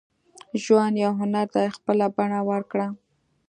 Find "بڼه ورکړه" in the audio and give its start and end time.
2.15-2.87